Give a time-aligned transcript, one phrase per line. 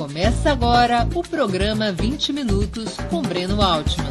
[0.00, 4.10] Começa agora o programa 20 Minutos com Breno Altman.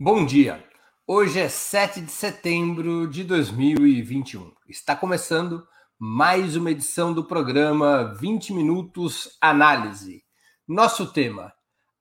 [0.00, 0.68] Bom dia.
[1.06, 4.52] Hoje é 7 de setembro de 2021.
[4.68, 5.64] Está começando
[5.96, 10.24] mais uma edição do programa 20 Minutos Análise.
[10.66, 11.52] Nosso tema: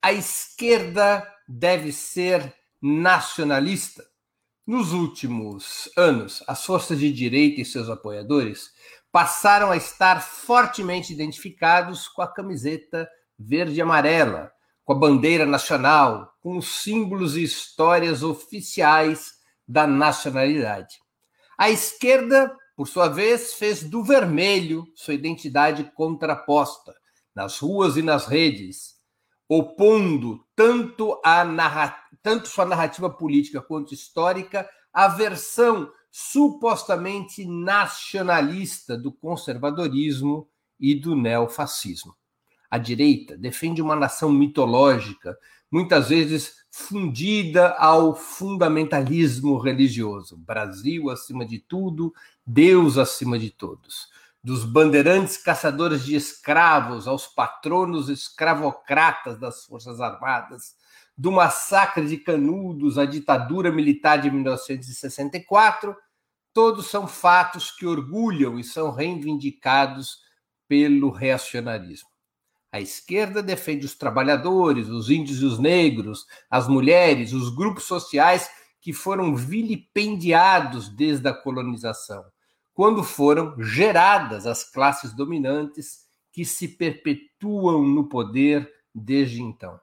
[0.01, 4.03] a esquerda deve ser nacionalista.
[4.67, 8.73] Nos últimos anos, as forças de direita e seus apoiadores
[9.09, 14.51] passaram a estar fortemente identificados com a camiseta verde e amarela,
[14.83, 19.35] com a bandeira nacional, com os símbolos e histórias oficiais
[19.65, 20.97] da nacionalidade.
[21.57, 26.93] A esquerda, por sua vez, fez do vermelho sua identidade contraposta
[27.33, 28.97] nas ruas e nas redes,
[29.47, 31.97] opondo tanto, a narra...
[32.27, 40.45] tanto sua narrativa política quanto histórica à versão supostamente nacionalista do conservadorismo
[40.77, 42.13] e do neofascismo.
[42.69, 45.37] A direita defende uma nação mitológica,
[45.71, 50.35] muitas vezes fundida ao fundamentalismo religioso.
[50.35, 52.13] Brasil acima de tudo,
[52.45, 54.09] Deus acima de todos
[54.43, 60.73] dos bandeirantes caçadores de escravos aos patronos escravocratas das Forças Armadas,
[61.17, 65.95] do massacre de Canudos à ditadura militar de 1964,
[66.53, 70.19] todos são fatos que orgulham e são reivindicados
[70.67, 72.09] pelo reacionarismo.
[72.71, 78.49] A esquerda defende os trabalhadores, os índios e os negros, as mulheres, os grupos sociais
[78.81, 82.23] que foram vilipendiados desde a colonização
[82.77, 89.79] quando foram geradas as classes dominantes que se perpetuam no poder desde então.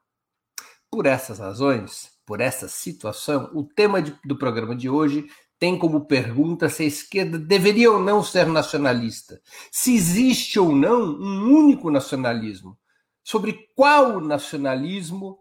[0.95, 5.29] Por essas razões, por essa situação, o tema de, do programa de hoje
[5.59, 9.43] tem como pergunta se a esquerda deveria ou não ser nacionalista,
[9.73, 12.79] se existe ou não um único nacionalismo,
[13.25, 15.41] sobre qual nacionalismo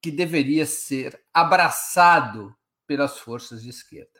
[0.00, 2.56] que deveria ser abraçado
[2.86, 4.18] pelas forças de esquerda.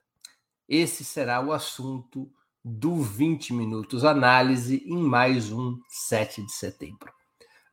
[0.69, 2.31] Esse será o assunto
[2.63, 7.11] do 20 Minutos Análise em mais um 7 de setembro.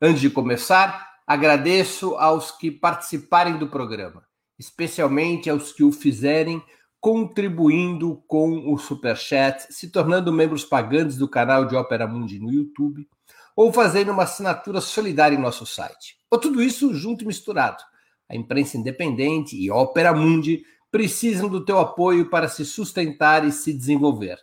[0.00, 4.24] Antes de começar, agradeço aos que participarem do programa,
[4.58, 6.62] especialmente aos que o fizerem
[7.00, 13.08] contribuindo com o Superchat, se tornando membros pagantes do canal de Ópera Mundi no YouTube,
[13.56, 16.16] ou fazendo uma assinatura solidária em nosso site.
[16.30, 17.82] Ou tudo isso junto e misturado.
[18.28, 20.62] A imprensa independente e Ópera Mundi
[20.92, 24.38] precisam do teu apoio para se sustentar e se desenvolver.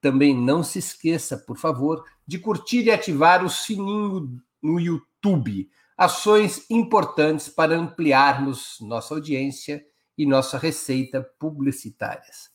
[0.00, 5.70] Também não se esqueça, por favor, de curtir e ativar o sininho no YouTube.
[5.96, 9.84] Ações importantes para ampliarmos nossa audiência
[10.16, 12.50] e nossa receita publicitárias.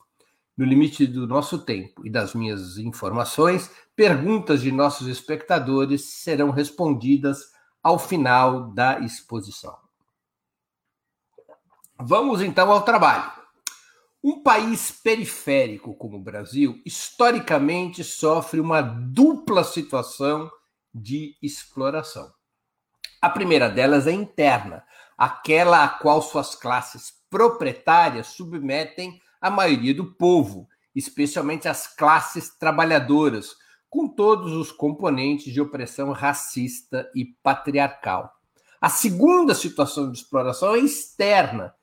[0.57, 7.51] No limite do nosso tempo e das minhas informações, perguntas de nossos espectadores serão respondidas
[7.83, 9.77] ao final da exposição.
[11.99, 13.31] Vamos então ao trabalho.
[14.23, 20.49] Um país periférico como o Brasil, historicamente, sofre uma dupla situação
[20.93, 22.36] de exploração.
[23.21, 24.83] A primeira delas é interna,
[25.17, 33.55] aquela a qual suas classes proprietárias submetem a maioria do povo, especialmente as classes trabalhadoras,
[33.89, 38.31] com todos os componentes de opressão racista e patriarcal.
[38.79, 41.73] A segunda situação de exploração é externa,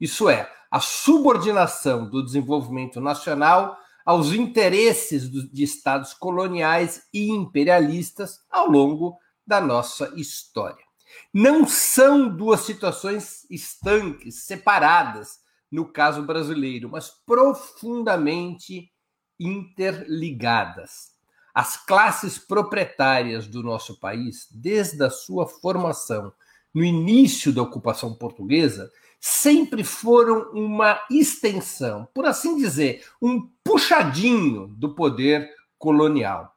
[0.00, 8.68] isso é, a subordinação do desenvolvimento nacional aos interesses de estados coloniais e imperialistas ao
[8.70, 10.83] longo da nossa história.
[11.32, 18.90] Não são duas situações estanques, separadas, no caso brasileiro, mas profundamente
[19.38, 21.12] interligadas.
[21.52, 26.32] As classes proprietárias do nosso país, desde a sua formação
[26.72, 34.94] no início da ocupação portuguesa, sempre foram uma extensão, por assim dizer, um puxadinho do
[34.94, 36.53] poder colonial.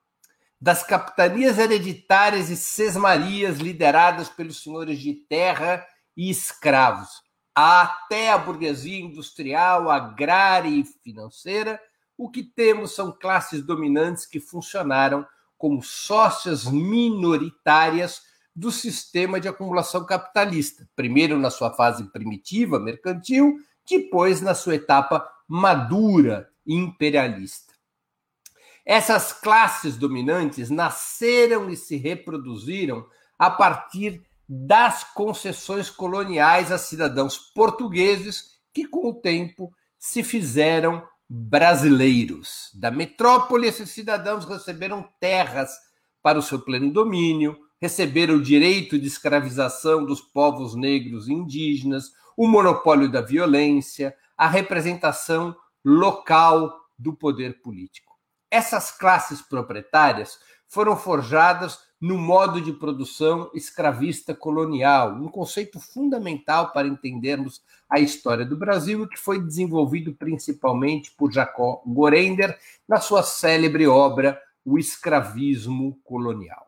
[0.60, 7.22] Das capitanias hereditárias e sesmarias lideradas pelos senhores de terra e escravos,
[7.54, 11.80] até a burguesia industrial, agrária e financeira,
[12.18, 15.26] o que temos são classes dominantes que funcionaram
[15.58, 18.24] como sócias minoritárias
[18.56, 25.28] do sistema de acumulação capitalista, primeiro na sua fase primitiva, mercantil, depois na sua etapa
[25.48, 27.67] madura, imperialista.
[28.90, 33.06] Essas classes dominantes nasceram e se reproduziram
[33.38, 42.72] a partir das concessões coloniais a cidadãos portugueses que, com o tempo, se fizeram brasileiros.
[42.74, 45.70] Da metrópole, esses cidadãos receberam terras
[46.24, 52.14] para o seu pleno domínio, receberam o direito de escravização dos povos negros e indígenas,
[52.38, 55.54] o monopólio da violência, a representação
[55.84, 58.07] local do poder político.
[58.50, 66.88] Essas classes proprietárias foram forjadas no modo de produção escravista colonial, um conceito fundamental para
[66.88, 72.58] entendermos a história do Brasil e que foi desenvolvido principalmente por Jacó Gorender
[72.88, 76.68] na sua célebre obra O Escravismo Colonial.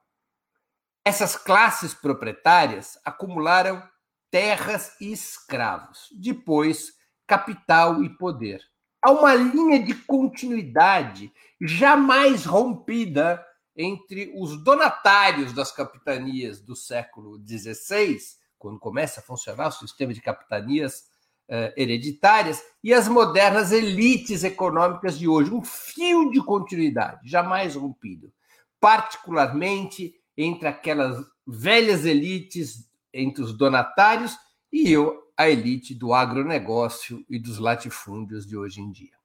[1.05, 3.83] Essas classes proprietárias acumularam
[4.31, 6.93] terras e escravos, depois
[7.27, 8.68] capital e poder.
[9.01, 11.31] Há uma linha de continuidade
[11.61, 13.43] jamais rompida
[13.75, 18.17] entre os donatários das capitanias do século XVI,
[18.57, 21.09] quando começa a funcionar o sistema de capitanias
[21.49, 25.53] uh, hereditárias, e as modernas elites econômicas de hoje.
[25.53, 28.33] Um fio de continuidade, jamais rompido.
[28.81, 34.37] Particularmente entre aquelas velhas elites, entre os donatários,
[34.71, 39.17] e eu, a elite do agronegócio e dos latifúndios de hoje em dia.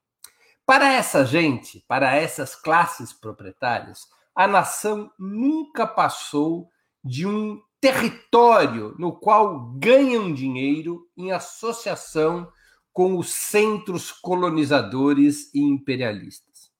[0.65, 6.71] Para essa gente, para essas classes proprietárias, a nação nunca passou
[7.03, 12.49] de um território no qual ganham dinheiro em associação
[12.93, 16.71] com os centros colonizadores e imperialistas.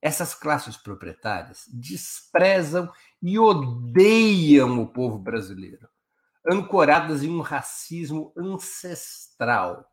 [0.00, 2.88] Essas classes proprietárias desprezam
[3.20, 5.88] e odeiam o povo brasileiro,
[6.46, 9.90] ancoradas em um racismo ancestral.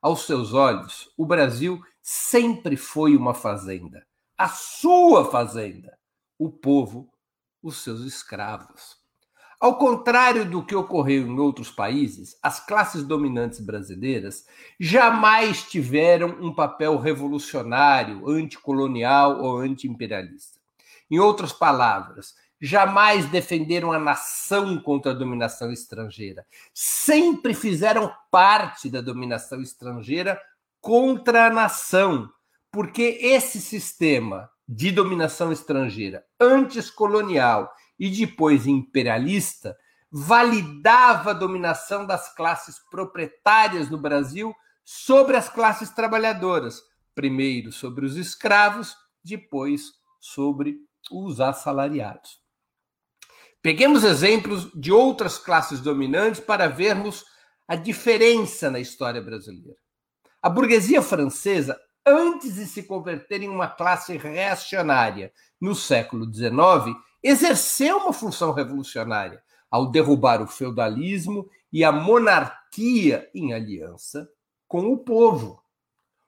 [0.00, 4.06] Aos seus olhos, o Brasil sempre foi uma fazenda,
[4.36, 5.98] a sua fazenda,
[6.38, 7.12] o povo,
[7.62, 8.96] os seus escravos.
[9.58, 14.46] Ao contrário do que ocorreu em outros países, as classes dominantes brasileiras
[14.78, 20.60] jamais tiveram um papel revolucionário, anticolonial ou antiimperialista.
[21.10, 26.46] Em outras palavras, jamais defenderam a nação contra a dominação estrangeira.
[26.72, 30.40] Sempre fizeram parte da dominação estrangeira
[30.80, 32.30] contra a nação,
[32.70, 39.76] porque esse sistema de dominação estrangeira, antes colonial e depois imperialista,
[40.10, 44.54] validava a dominação das classes proprietárias no Brasil
[44.84, 46.80] sobre as classes trabalhadoras,
[47.14, 50.76] primeiro sobre os escravos, depois sobre
[51.10, 52.45] os assalariados.
[53.66, 57.24] Peguemos exemplos de outras classes dominantes para vermos
[57.66, 59.76] a diferença na história brasileira.
[60.40, 61.76] A burguesia francesa
[62.06, 69.42] antes de se converter em uma classe reacionária no século XIX, exerceu uma função revolucionária
[69.68, 74.28] ao derrubar o feudalismo e a monarquia em aliança
[74.68, 75.60] com o povo.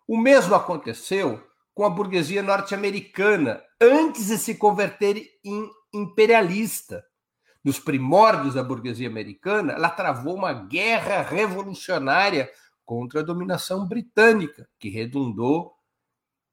[0.09, 1.41] O mesmo aconteceu
[1.73, 7.07] com a burguesia norte-americana antes de se converter em imperialista.
[7.65, 12.51] Nos primórdios da burguesia americana, ela travou uma guerra revolucionária
[12.85, 15.75] contra a dominação britânica, que redundou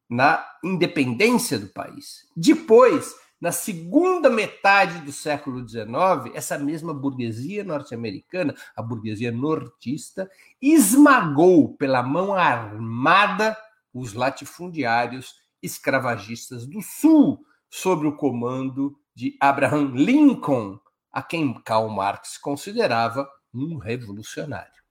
[0.10, 2.28] na independência do país.
[2.36, 5.86] Depois, na segunda metade do século XIX,
[6.34, 10.30] essa mesma burguesia norte-americana, a burguesia nortista,
[10.62, 13.56] esmagou pela mão armada
[13.94, 20.80] os latifundiários escravagistas do Sul, sob o comando de Abraham Lincoln,
[21.16, 24.84] a quem Karl Marx considerava um revolucionário.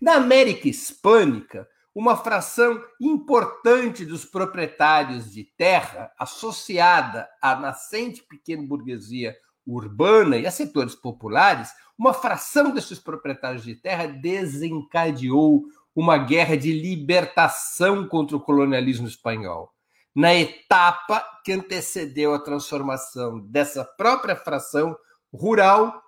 [0.00, 9.36] Na América Hispânica, uma fração importante dos proprietários de terra, associada à nascente pequena burguesia
[9.66, 15.64] urbana e a setores populares, uma fração desses proprietários de terra desencadeou
[15.94, 19.70] uma guerra de libertação contra o colonialismo espanhol.
[20.14, 24.96] Na etapa que antecedeu a transformação dessa própria fração
[25.36, 26.02] rural,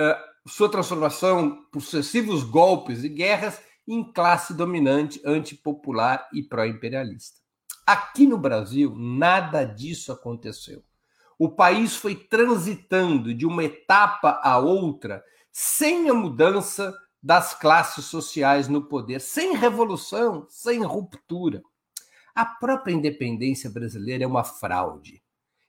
[0.00, 7.38] eh, sua transformação por sucessivos golpes e guerras em classe dominante, antipopular e pró-imperialista.
[7.86, 10.82] Aqui no Brasil, nada disso aconteceu.
[11.38, 18.68] O país foi transitando de uma etapa a outra sem a mudança das classes sociais
[18.68, 21.62] no poder, sem revolução, sem ruptura.
[22.34, 25.23] A própria independência brasileira é uma fraude.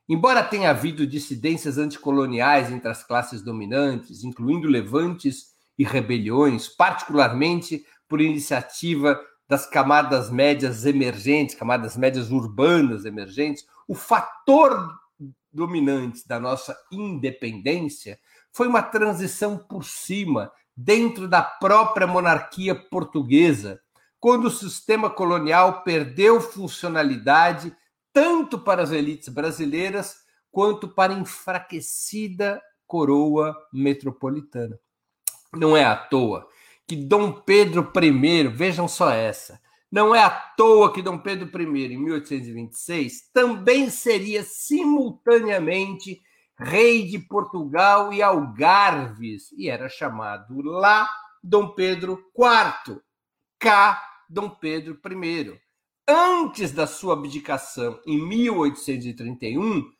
[0.07, 8.21] Embora tenha havido dissidências anticoloniais entre as classes dominantes, incluindo levantes e rebeliões, particularmente por
[8.21, 14.95] iniciativa das camadas médias emergentes, camadas médias urbanas emergentes, o fator
[15.51, 18.19] dominante da nossa independência
[18.51, 23.79] foi uma transição por cima, dentro da própria monarquia portuguesa,
[24.19, 27.75] quando o sistema colonial perdeu funcionalidade
[28.15, 34.79] tanto para as elites brasileiras quanto para a enfraquecida coroa metropolitana.
[35.53, 36.47] Não é à toa
[36.87, 39.59] que Dom Pedro I, vejam só essa,
[39.91, 46.21] não é à toa que Dom Pedro I, em 1826, também seria simultaneamente
[46.57, 51.09] rei de Portugal e Algarves, e era chamado lá
[51.43, 53.01] Dom Pedro IV,
[53.59, 55.64] cá Dom Pedro I.
[56.07, 59.91] Antes da sua abdicação, em 1831,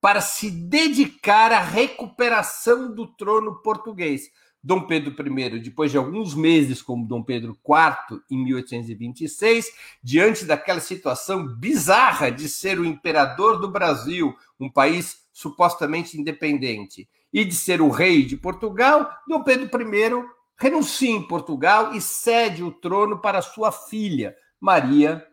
[0.00, 4.30] para se dedicar à recuperação do trono português.
[4.64, 9.70] Dom Pedro I, depois de alguns meses como Dom Pedro IV, em 1826,
[10.02, 17.44] diante daquela situação bizarra de ser o imperador do Brasil, um país supostamente independente, e
[17.44, 20.24] de ser o rei de Portugal, Dom Pedro I
[20.56, 25.26] renuncia em Portugal e cede o trono para sua filha, Maria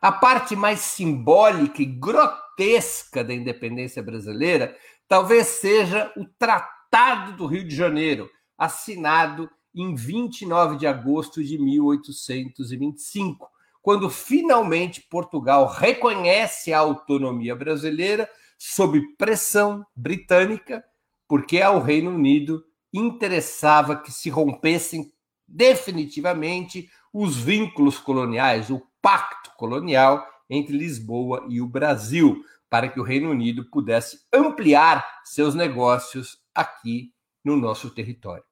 [0.00, 4.76] A parte mais simbólica e grotesca da independência brasileira
[5.08, 13.50] talvez seja o Tratado do Rio de Janeiro, assinado em 29 de agosto de 1825,
[13.86, 18.28] quando finalmente Portugal reconhece a autonomia brasileira
[18.58, 20.84] sob pressão britânica,
[21.28, 25.12] porque ao Reino Unido interessava que se rompessem
[25.46, 33.04] definitivamente os vínculos coloniais, o pacto colonial entre Lisboa e o Brasil, para que o
[33.04, 37.12] Reino Unido pudesse ampliar seus negócios aqui
[37.44, 38.42] no nosso território.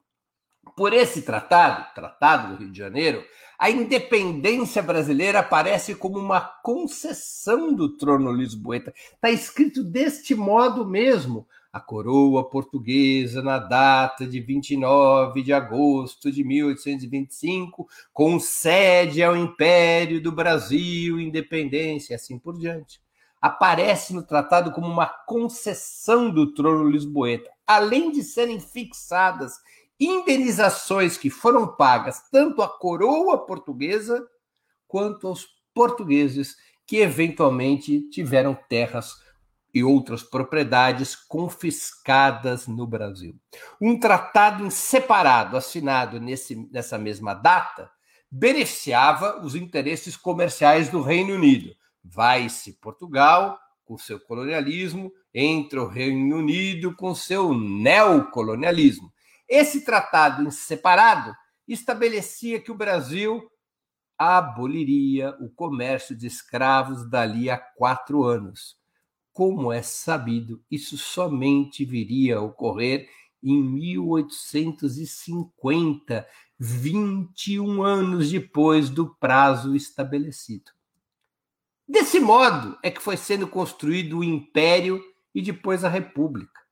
[0.76, 3.24] Por esse tratado, Tratado do Rio de Janeiro,
[3.64, 8.92] a independência brasileira aparece como uma concessão do trono lisboeta.
[9.14, 11.48] Está escrito deste modo mesmo.
[11.72, 20.30] A coroa portuguesa, na data de 29 de agosto de 1825, concede ao Império do
[20.30, 23.00] Brasil independência, e assim por diante.
[23.40, 29.54] Aparece no tratado como uma concessão do trono lisboeta, além de serem fixadas
[30.06, 34.24] indenizações que foram pagas tanto à coroa portuguesa
[34.86, 36.56] quanto aos portugueses
[36.86, 39.12] que eventualmente tiveram terras
[39.74, 43.34] e outras propriedades confiscadas no Brasil.
[43.80, 47.90] Um tratado em separado, assinado nesse, nessa mesma data,
[48.30, 51.74] beneficiava os interesses comerciais do Reino Unido.
[52.04, 59.12] Vai-se Portugal com seu colonialismo, entra o Reino Unido com seu neocolonialismo.
[59.56, 61.32] Esse tratado em separado
[61.68, 63.48] estabelecia que o Brasil
[64.18, 68.76] aboliria o comércio de escravos dali a quatro anos.
[69.32, 73.08] Como é sabido, isso somente viria a ocorrer
[73.40, 76.26] em 1850,
[76.58, 80.72] 21 anos depois do prazo estabelecido.
[81.86, 85.00] Desse modo é que foi sendo construído o Império
[85.32, 86.64] e depois a República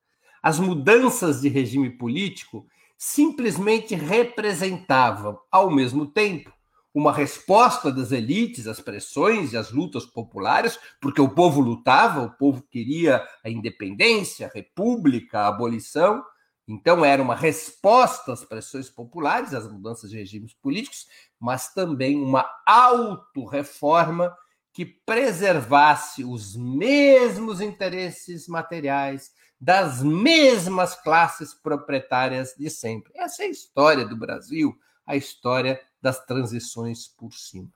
[0.43, 2.67] as mudanças de regime político
[3.05, 6.53] simplesmente representavam, ao mesmo tempo,
[6.95, 12.31] uma resposta das elites às pressões e às lutas populares, porque o povo lutava, o
[12.31, 16.23] povo queria a independência, a república, a abolição.
[16.69, 21.09] Então, era uma resposta às pressões populares, às mudanças de regimes políticos,
[21.41, 24.33] mas também uma autorreforma
[24.73, 29.33] que preservasse os mesmos interesses materiais,
[29.63, 33.13] das mesmas classes proprietárias de sempre.
[33.15, 34.77] Essa é a história do Brasil,
[35.07, 37.69] a história das transições por cima.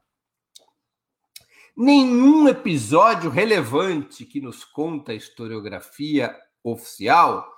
[1.76, 7.48] Nenhum episódio relevante que nos conta a historiografia oficial,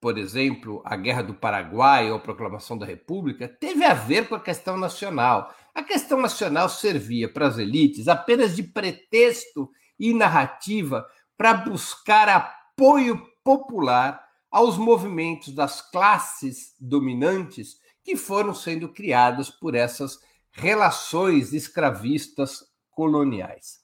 [0.00, 4.34] por exemplo, a Guerra do Paraguai ou a Proclamação da República, teve a ver com
[4.34, 5.54] a questão nacional.
[5.72, 11.06] A questão nacional servia para as elites apenas de pretexto e narrativa
[11.36, 19.74] para buscar a apoio popular aos movimentos das classes dominantes que foram sendo criados por
[19.74, 20.18] essas
[20.50, 23.80] relações escravistas coloniais.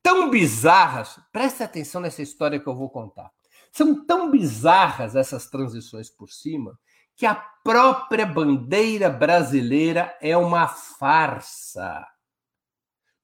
[0.00, 3.28] tão bizarras, preste atenção nessa história que eu vou contar.
[3.72, 6.78] São tão bizarras essas transições por cima
[7.16, 12.06] que a própria bandeira brasileira é uma farsa.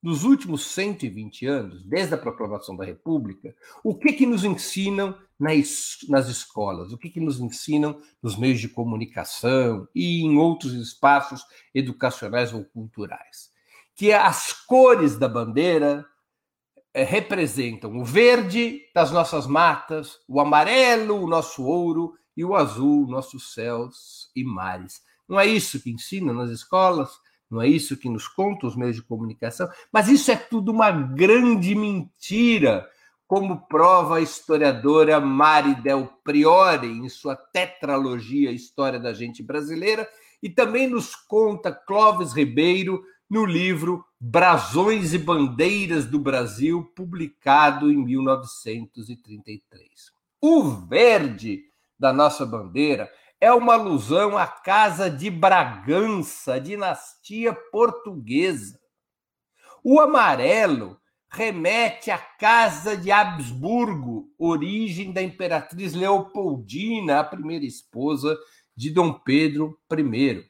[0.04, 6.28] Nos últimos 120 anos, desde a proclamação da República, o que que nos ensinam nas,
[6.28, 6.92] escolas?
[6.92, 11.42] O que que nos ensinam nos meios de comunicação e em outros espaços
[11.74, 13.50] educacionais ou culturais?
[13.94, 16.04] Que as cores da bandeira
[16.92, 23.06] é, representam o verde das nossas matas, o amarelo, o nosso ouro, e o azul,
[23.06, 25.00] nossos céus e mares.
[25.26, 27.08] Não é isso que ensina nas escolas?
[27.54, 29.68] Não é isso que nos contam os meios de comunicação?
[29.92, 32.84] Mas isso é tudo uma grande mentira,
[33.28, 40.08] como prova a historiadora Mari Del Priore em sua tetralogia História da Gente Brasileira,
[40.42, 48.04] e também nos conta Clóvis Ribeiro no livro Brasões e Bandeiras do Brasil, publicado em
[48.04, 50.12] 1933.
[50.40, 51.62] O verde
[51.96, 53.08] da nossa bandeira
[53.40, 58.78] é uma alusão à Casa de Bragança, dinastia portuguesa.
[59.82, 60.98] O amarelo
[61.30, 68.38] remete à Casa de Habsburgo, origem da imperatriz Leopoldina, a primeira esposa
[68.76, 70.44] de Dom Pedro I.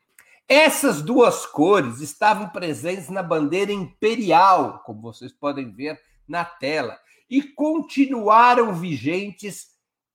[0.47, 5.99] Essas duas cores estavam presentes na bandeira imperial, como vocês podem ver
[6.29, 6.99] na tela,
[7.31, 9.74] e continuaram vigentes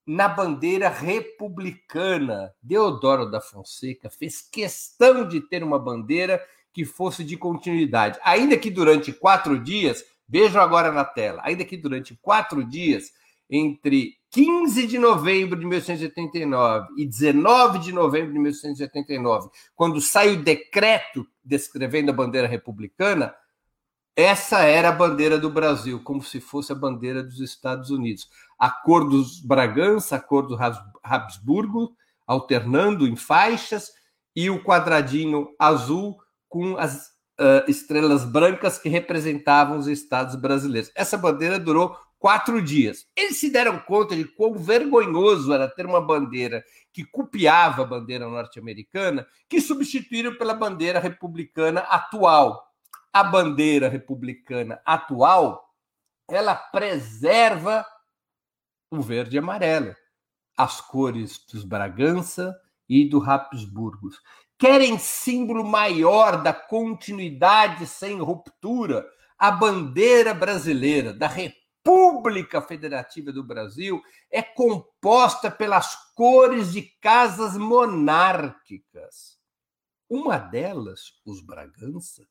[0.10, 2.52] na bandeira republicana.
[2.64, 8.72] Deodoro da Fonseca fez questão de ter uma bandeira que fosse de continuidade, ainda que
[8.72, 13.12] durante quatro dias, vejam agora na tela, ainda que durante quatro dias,
[13.48, 20.42] entre 15 de novembro de 1889 e 19 de novembro de 1889, quando sai o
[20.42, 23.36] decreto descrevendo a bandeira republicana,
[24.16, 28.28] essa era a bandeira do Brasil, como se fosse a bandeira dos Estados Unidos
[28.60, 30.58] a cor dos Bragança, a cor do
[31.02, 31.96] Habsburgo,
[32.28, 33.92] alternando em faixas,
[34.36, 37.08] e o quadradinho azul com as
[37.40, 40.92] uh, estrelas brancas que representavam os estados brasileiros.
[40.94, 43.08] Essa bandeira durou quatro dias.
[43.16, 48.28] Eles se deram conta de quão vergonhoso era ter uma bandeira que copiava a bandeira
[48.28, 52.69] norte-americana, que substituíram pela bandeira republicana atual.
[53.12, 55.74] A bandeira republicana atual,
[56.30, 57.86] ela preserva
[58.92, 59.96] o verde e amarelo,
[60.56, 62.56] as cores dos Bragança
[62.88, 64.22] e do Habsburgos.
[64.58, 74.02] Querem símbolo maior da continuidade sem ruptura, a bandeira brasileira da República Federativa do Brasil
[74.30, 79.40] é composta pelas cores de casas monárquicas.
[80.10, 82.28] Uma delas, os Bragança,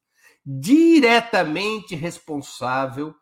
[0.50, 3.14] diretamente responsável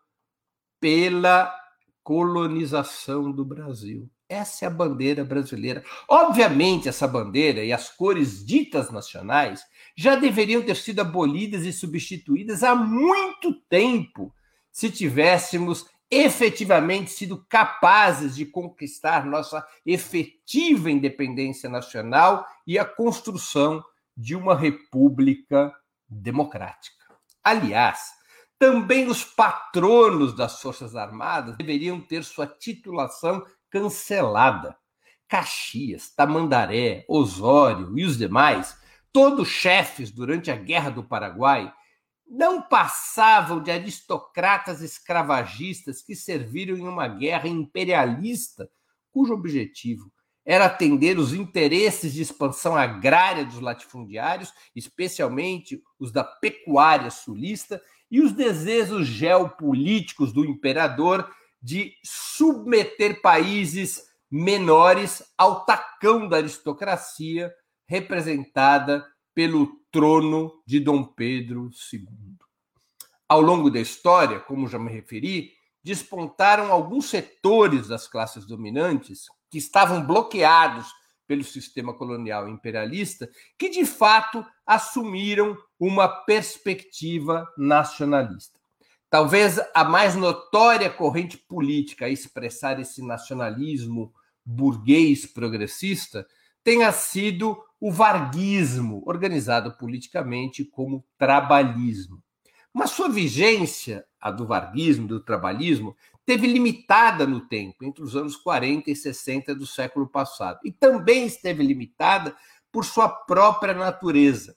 [0.79, 1.53] pela
[2.01, 4.09] colonização do Brasil.
[4.29, 5.83] Essa é a bandeira brasileira.
[6.07, 9.61] Obviamente, essa bandeira e as cores ditas nacionais
[9.93, 14.33] já deveriam ter sido abolidas e substituídas há muito tempo,
[14.71, 23.83] se tivéssemos efetivamente sido capazes de conquistar nossa efetiva independência nacional e a construção
[24.15, 25.73] de uma república
[26.07, 26.96] democrática.
[27.47, 28.11] Aliás,
[28.59, 34.77] também os patronos das Forças Armadas deveriam ter sua titulação cancelada.
[35.29, 38.77] Caxias, Tamandaré, Osório e os demais,
[39.13, 41.73] todos chefes durante a Guerra do Paraguai,
[42.27, 48.69] não passavam de aristocratas escravagistas que serviram em uma guerra imperialista,
[49.09, 50.11] cujo objetivo
[50.47, 58.21] era atender os interesses de expansão agrária dos latifundiários, especialmente os da pecuária sulista, e
[58.21, 61.29] os desejos geopolíticos do imperador
[61.61, 67.53] de submeter países menores ao tacão da aristocracia
[67.85, 69.05] representada
[69.35, 72.07] pelo trono de Dom Pedro II.
[73.27, 75.51] Ao longo da história, como já me referi,
[75.83, 80.87] despontaram alguns setores das classes dominantes que estavam bloqueados
[81.27, 88.57] pelo sistema colonial imperialista, que de fato assumiram uma perspectiva nacionalista.
[89.09, 94.13] Talvez a mais notória corrente política a expressar esse nacionalismo
[94.45, 96.25] burguês progressista
[96.63, 102.21] tenha sido o varguismo, organizado politicamente como trabalhismo.
[102.73, 108.35] Mas sua vigência, a do varguismo, do trabalhismo, teve limitada no tempo, entre os anos
[108.35, 112.35] 40 e 60 do século passado, e também esteve limitada
[112.71, 114.55] por sua própria natureza.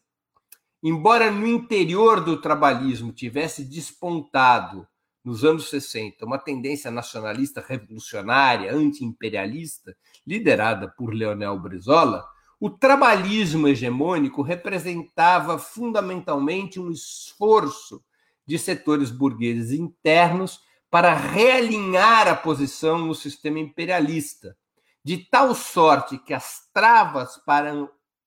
[0.82, 4.88] Embora no interior do trabalhismo tivesse despontado
[5.22, 9.94] nos anos 60, uma tendência nacionalista revolucionária, anti-imperialista,
[10.26, 12.26] liderada por Leonel Brizola,
[12.58, 18.02] o trabalhismo hegemônico representava fundamentalmente um esforço
[18.50, 20.58] de setores burgueses internos
[20.90, 24.56] para realinhar a posição no sistema imperialista,
[25.04, 27.72] de tal sorte que as travas para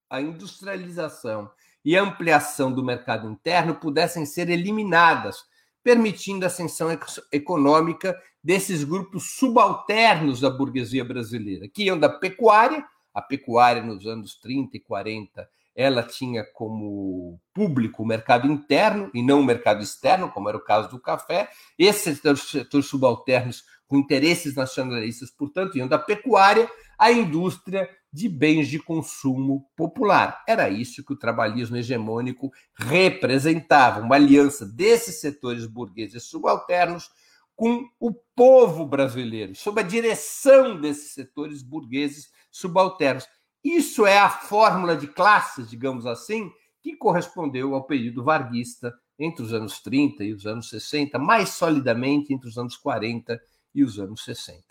[0.09, 1.51] a industrialização
[1.83, 5.43] e ampliação do mercado interno pudessem ser eliminadas,
[5.83, 6.87] permitindo a ascensão
[7.29, 14.39] econômica desses grupos subalternos da burguesia brasileira, que iam da pecuária, a pecuária nos anos
[14.39, 20.31] 30 e 40, ela tinha como público o mercado interno e não o mercado externo,
[20.31, 21.49] como era o caso do café.
[21.77, 28.79] Esses setores subalternos com interesses nacionalistas, portanto, iam da pecuária à indústria de bens de
[28.79, 30.43] consumo popular.
[30.47, 37.09] Era isso que o trabalhismo hegemônico representava, uma aliança desses setores burgueses subalternos
[37.55, 43.27] com o povo brasileiro, sob a direção desses setores burgueses subalternos.
[43.63, 49.53] Isso é a fórmula de classes, digamos assim, que correspondeu ao período varguista entre os
[49.53, 53.39] anos 30 e os anos 60, mais solidamente entre os anos 40
[53.73, 54.61] e os anos 60.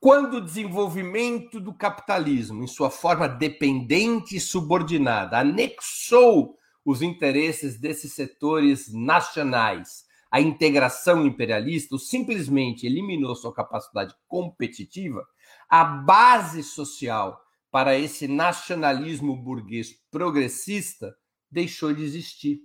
[0.00, 8.14] Quando o desenvolvimento do capitalismo, em sua forma dependente e subordinada, anexou os interesses desses
[8.14, 15.22] setores nacionais à integração imperialista, ou simplesmente eliminou sua capacidade competitiva,
[15.68, 17.38] a base social
[17.70, 21.14] para esse nacionalismo burguês progressista
[21.50, 22.60] deixou de existir.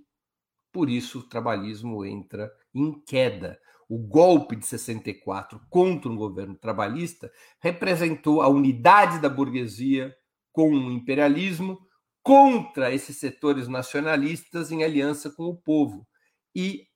[0.72, 7.30] Por isso, o trabalhismo entra em queda o golpe de 64 contra um governo trabalhista
[7.60, 10.14] representou a unidade da burguesia
[10.52, 11.78] com o imperialismo
[12.22, 16.06] contra esses setores nacionalistas em aliança com o povo.
[16.54, 16.86] E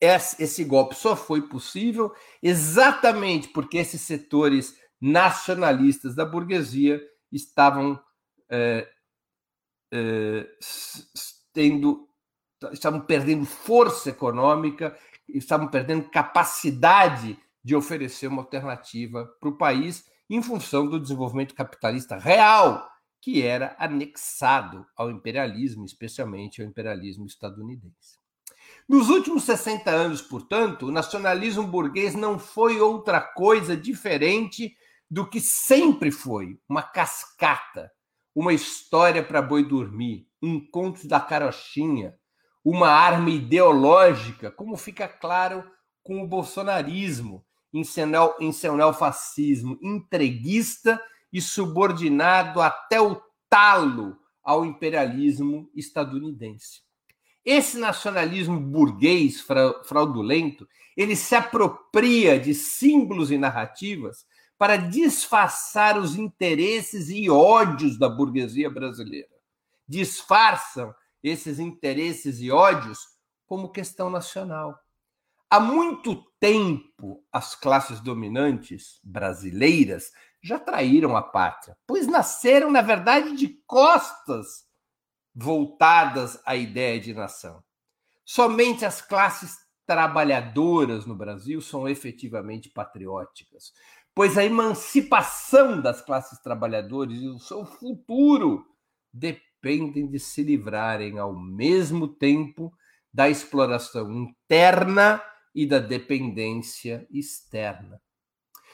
[0.00, 6.98] esse golpe só foi possível exatamente porque esses setores nacionalistas da burguesia
[7.30, 8.02] estavam
[8.48, 8.88] é,
[9.92, 10.48] é,
[11.52, 12.08] tendo
[12.72, 14.96] estavam perdendo força econômica
[15.28, 22.16] estavam perdendo capacidade de oferecer uma alternativa para o país em função do desenvolvimento capitalista
[22.16, 22.90] real
[23.20, 28.18] que era anexado ao imperialismo, especialmente ao imperialismo estadunidense.
[28.88, 34.74] Nos últimos 60 anos, portanto, o nacionalismo burguês não foi outra coisa diferente
[35.10, 37.90] do que sempre foi uma cascata,
[38.34, 42.14] uma história para boi dormir, um conto da carochinha,
[42.64, 45.64] uma arma ideológica, como fica claro
[46.02, 47.82] com o bolsonarismo, em
[48.52, 51.00] seu, neofascismo entreguista
[51.32, 56.82] e subordinado até o talo ao imperialismo estadunidense.
[57.44, 59.44] Esse nacionalismo burguês
[59.84, 64.24] fraudulento, ele se apropria de símbolos e narrativas
[64.58, 69.28] para disfarçar os interesses e ódios da burguesia brasileira.
[69.86, 72.98] Disfarçam esses interesses e ódios
[73.46, 74.78] como questão nacional.
[75.50, 80.12] Há muito tempo, as classes dominantes brasileiras
[80.42, 84.66] já traíram a pátria, pois nasceram, na verdade, de costas
[85.34, 87.62] voltadas à ideia de nação.
[88.24, 93.72] Somente as classes trabalhadoras no Brasil são efetivamente patrióticas,
[94.14, 98.64] pois a emancipação das classes trabalhadoras e o seu futuro
[99.12, 102.70] depende dependem de se livrarem ao mesmo tempo
[103.10, 105.22] da exploração interna
[105.54, 107.98] e da dependência externa.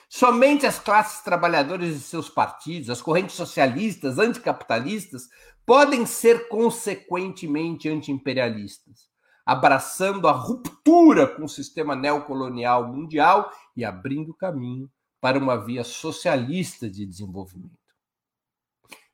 [0.09, 5.29] Somente as classes trabalhadoras e seus partidos, as correntes socialistas, anticapitalistas,
[5.65, 9.09] podem ser consequentemente antiimperialistas,
[9.47, 14.91] abraçando a ruptura com o sistema neocolonial mundial e abrindo caminho
[15.21, 17.79] para uma via socialista de desenvolvimento.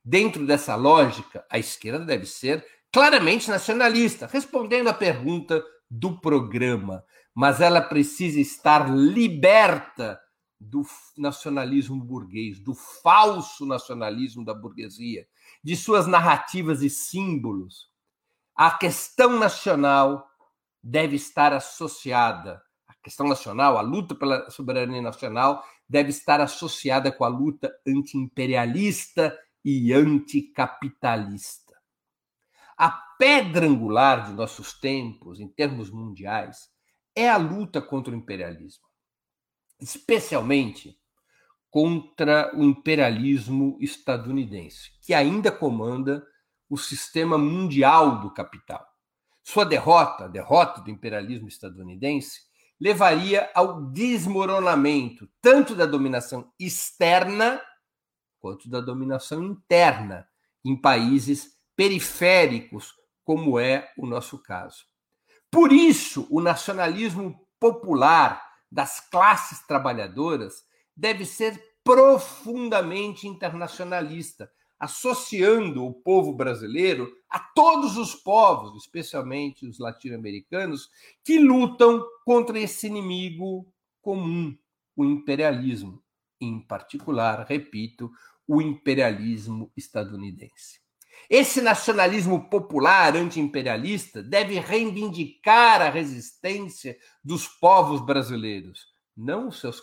[0.04, 7.60] Dentro dessa lógica, a esquerda deve ser claramente nacionalista, respondendo à pergunta do programa, mas
[7.60, 10.20] ela precisa estar liberta
[10.58, 10.82] do
[11.16, 15.26] nacionalismo burguês, do falso nacionalismo da burguesia,
[15.62, 17.90] de suas narrativas e símbolos.
[18.54, 20.26] A questão nacional
[20.82, 22.62] deve estar associada,
[23.06, 29.92] questão nacional, a luta pela soberania nacional, deve estar associada com a luta antiimperialista e
[29.92, 31.72] anticapitalista.
[32.76, 36.68] A pedra angular de nossos tempos, em termos mundiais,
[37.14, 38.84] é a luta contra o imperialismo,
[39.80, 40.98] especialmente
[41.70, 46.26] contra o imperialismo estadunidense, que ainda comanda
[46.68, 48.84] o sistema mundial do capital.
[49.44, 52.40] Sua derrota, a derrota do imperialismo estadunidense,
[52.80, 57.60] levaria ao desmoronamento tanto da dominação externa
[58.38, 60.28] quanto da dominação interna
[60.64, 64.84] em países periféricos, como é o nosso caso.
[65.50, 70.64] Por isso, o nacionalismo popular das classes trabalhadoras
[70.96, 80.90] deve ser profundamente internacionalista, associando o povo brasileiro a todos os povos, especialmente os latino-americanos,
[81.24, 83.66] que lutam contra esse inimigo
[84.02, 84.56] comum,
[84.94, 86.02] o imperialismo,
[86.40, 88.10] em particular, repito,
[88.46, 90.80] o imperialismo estadunidense.
[91.28, 98.86] Esse nacionalismo popular anti-imperialista deve reivindicar a resistência dos povos brasileiros,
[99.16, 99.80] não os seus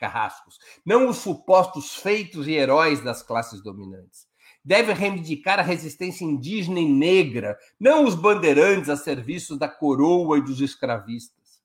[0.00, 4.26] carrascos, não os supostos feitos e heróis das classes dominantes.
[4.64, 10.42] Deve reivindicar a resistência indígena e negra, não os bandeirantes a serviço da coroa e
[10.42, 11.60] dos escravistas.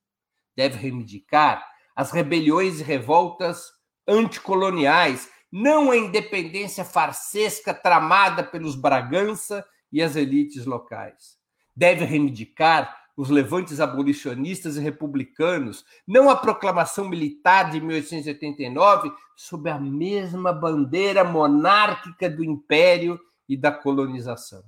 [0.56, 3.72] Deve reivindicar as rebeliões e revoltas
[4.08, 11.38] anticoloniais não a independência farsesca tramada pelos Bragança e as elites locais.
[11.74, 19.80] Deve reivindicar os levantes abolicionistas e republicanos, não a proclamação militar de 1889 sob a
[19.80, 24.64] mesma bandeira monárquica do império e da colonização.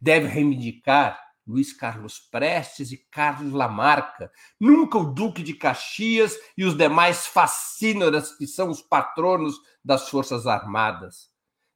[0.00, 6.76] Deve reivindicar Luiz Carlos Prestes e Carlos Lamarca, nunca o Duque de Caxias e os
[6.76, 11.30] demais fascínoras que são os patronos das Forças Armadas.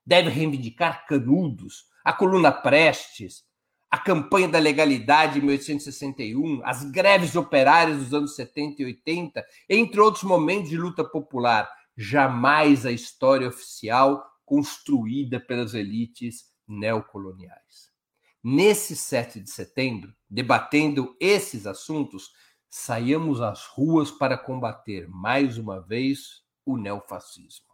[0.04, 3.44] Deve reivindicar Canudos, a coluna Prestes,
[3.90, 10.00] a campanha da legalidade em 1861, as greves operárias dos anos 70 e 80, entre
[10.00, 11.68] outros momentos de luta popular.
[11.96, 17.90] Jamais a história oficial construída pelas elites neocoloniais.
[18.42, 22.30] Nesse 7 de setembro, debatendo esses assuntos,
[22.70, 27.66] saímos às ruas para combater mais uma vez o neofascismo.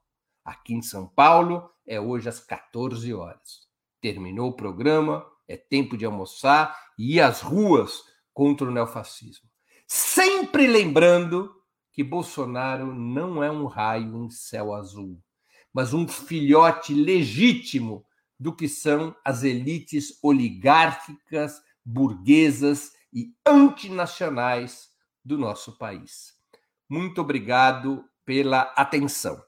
[0.42, 3.66] Aqui em São Paulo é hoje às 14 horas.
[4.00, 9.48] Terminou o programa, é tempo de almoçar e ir às ruas contra o neofascismo.
[9.86, 11.54] Sempre lembrando
[11.92, 15.18] que Bolsonaro não é um raio em céu azul,
[15.72, 18.04] mas um filhote legítimo
[18.38, 24.88] do que são as elites oligárquicas, burguesas e antinacionais
[25.24, 26.34] do nosso país.
[26.88, 29.42] Muito obrigado pela atenção.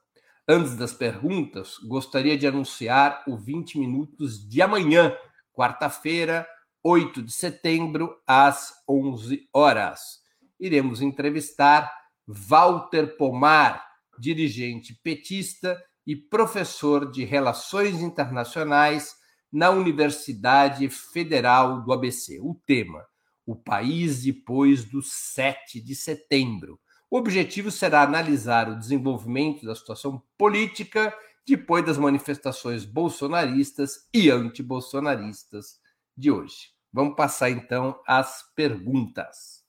[0.48, 5.14] Antes das perguntas, gostaria de anunciar o 20 minutos de amanhã,
[5.58, 6.46] quarta-feira,
[6.84, 10.20] 8 de setembro, às 11 horas.
[10.60, 11.92] Iremos entrevistar
[12.24, 13.84] Walter Pomar,
[14.20, 19.16] dirigente petista e professor de Relações Internacionais
[19.52, 22.38] na Universidade Federal do ABC.
[22.40, 23.04] O tema:
[23.44, 26.78] O país depois do 7 de setembro.
[27.10, 31.12] O objetivo será analisar o desenvolvimento da situação política
[31.48, 35.80] depois das manifestações bolsonaristas e antibolsonaristas
[36.16, 36.70] de hoje.
[36.92, 39.64] Vamos passar então às perguntas.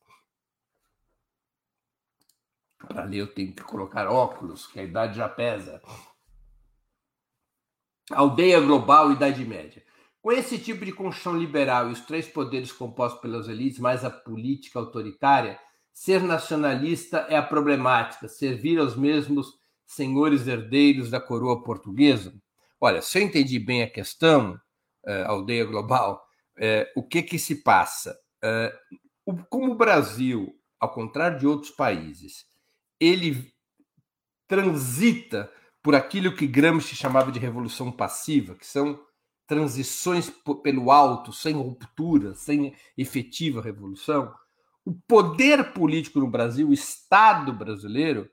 [2.78, 5.82] Para ler, eu tenho que colocar óculos, que a idade já pesa.
[8.12, 9.84] Aldeia global, Idade Média.
[10.22, 14.10] Com esse tipo de construção liberal e os três poderes compostos pelas elites, mais a
[14.10, 15.60] política autoritária,
[15.94, 19.59] ser nacionalista é a problemática, servir aos mesmos
[19.90, 22.32] senhores herdeiros da coroa portuguesa?
[22.80, 26.24] Olha, se eu entendi bem a questão, uh, aldeia global,
[26.58, 28.16] uh, o que que se passa?
[28.44, 32.46] Uh, o, como o Brasil, ao contrário de outros países,
[33.00, 33.52] ele
[34.48, 39.00] transita por aquilo que Gramsci chamava de revolução passiva, que são
[39.48, 44.32] transições pelo alto, sem ruptura, sem efetiva revolução,
[44.86, 48.30] o poder político no Brasil, o Estado brasileiro,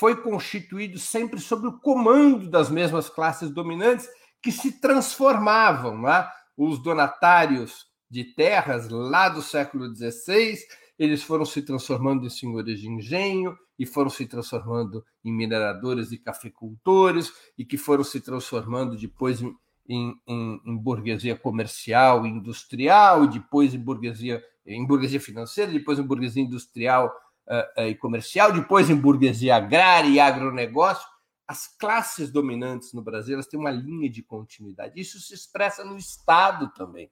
[0.00, 4.08] foi constituído sempre sob o comando das mesmas classes dominantes
[4.40, 6.00] que se transformavam.
[6.00, 6.26] Né?
[6.56, 10.56] Os donatários de terras lá do século XVI,
[10.98, 16.18] eles foram se transformando em senhores de engenho, e foram se transformando em mineradores e
[16.18, 19.54] cafeicultores, e que foram se transformando depois em,
[19.86, 26.02] em, em burguesia comercial e industrial, e depois em burguesia, em burguesia financeira, depois em
[26.02, 27.14] burguesia industrial
[27.50, 31.06] uh, uh, e comercial, depois em burguesia agrária e agronegócio.
[31.46, 35.00] As classes dominantes no Brasil elas têm uma linha de continuidade.
[35.00, 37.10] Isso se expressa no Estado também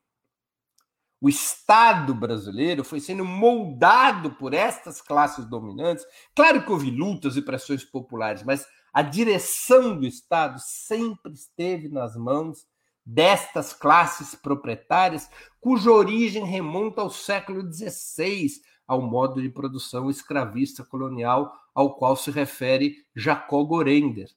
[1.21, 6.07] o Estado brasileiro foi sendo moldado por estas classes dominantes.
[6.35, 12.17] Claro que houve lutas e pressões populares, mas a direção do Estado sempre esteve nas
[12.17, 12.67] mãos
[13.05, 15.29] destas classes proprietárias,
[15.61, 18.49] cuja origem remonta ao século XVI,
[18.89, 24.31] ao modo de produção escravista colonial ao qual se refere Jacob Gorender.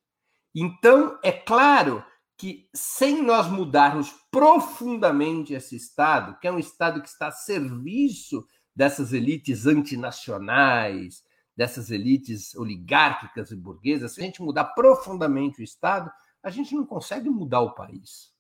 [0.54, 2.04] Então, é claro
[2.38, 8.46] que, sem nós mudarmos profundamente esse Estado, que é um Estado que está a serviço
[8.76, 11.24] dessas elites antinacionais,
[11.56, 16.12] dessas elites oligárquicas e burguesas, se a gente mudar profundamente o Estado,
[16.44, 18.32] a gente não consegue mudar o país.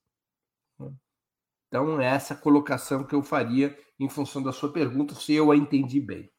[1.71, 5.55] Então, é essa colocação que eu faria em função da sua pergunta, se eu a
[5.55, 6.29] entendi bem.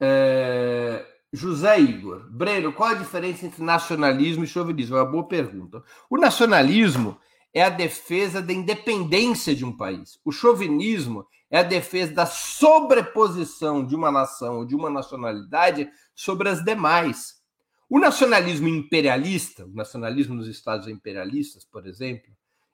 [0.00, 1.06] É...
[1.30, 4.96] José Igor, Breno, qual a diferença entre nacionalismo e chauvinismo?
[4.96, 5.84] É uma boa pergunta.
[6.08, 7.20] O nacionalismo
[7.52, 10.18] é a defesa da independência de um país.
[10.24, 16.48] O chauvinismo é a defesa da sobreposição de uma nação ou de uma nacionalidade sobre
[16.48, 17.42] as demais.
[17.90, 22.32] O nacionalismo imperialista, o nacionalismo nos estados imperialistas, por exemplo,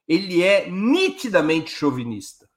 [0.08, 2.48] ele é nitidamente chauvinista,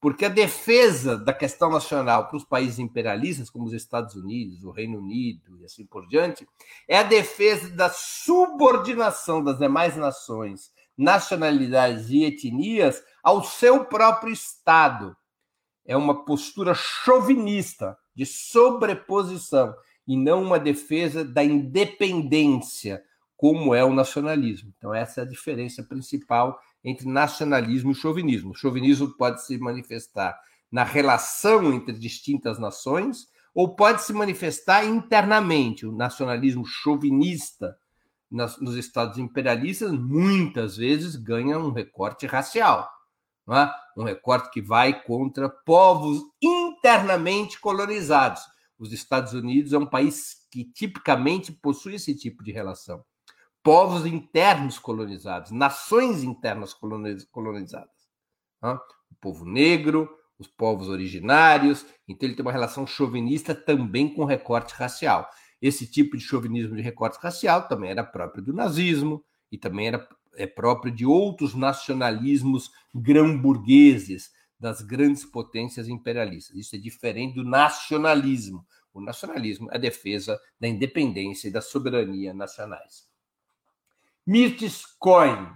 [0.00, 4.70] porque a defesa da questão nacional para os países imperialistas, como os Estados Unidos, o
[4.70, 6.46] Reino Unido e assim por diante,
[6.88, 15.16] é a defesa da subordinação das demais nações, nacionalidades e etnias ao seu próprio Estado.
[15.86, 19.74] É uma postura chauvinista, de sobreposição,
[20.06, 23.02] e não uma defesa da independência,
[23.36, 24.72] como é o nacionalismo.
[24.76, 28.50] Então, essa é a diferença principal entre nacionalismo e chauvinismo.
[28.50, 30.38] O chauvinismo pode se manifestar
[30.70, 35.86] na relação entre distintas nações ou pode se manifestar internamente.
[35.86, 37.76] O nacionalismo chauvinista
[38.30, 42.88] nos estados imperialistas muitas vezes ganha um recorte racial,
[43.48, 43.68] é?
[43.96, 48.40] um recorte que vai contra povos internamente colonizados.
[48.78, 53.04] Os Estados Unidos é um país que tipicamente possui esse tipo de relação
[53.62, 57.90] povos internos colonizados, nações internas colonizadas.
[58.62, 64.74] O povo negro, os povos originários, então ele tem uma relação chauvinista também com recorte
[64.74, 65.28] racial.
[65.60, 70.08] Esse tipo de chauvinismo de recorte racial também era próprio do nazismo e também era
[70.36, 76.56] é próprio de outros nacionalismos grão-burgueses das grandes potências imperialistas.
[76.56, 78.64] Isso é diferente do nacionalismo.
[78.92, 83.09] O nacionalismo é a defesa da independência e da soberania nacionais.
[84.30, 85.48] Mirtes Coin.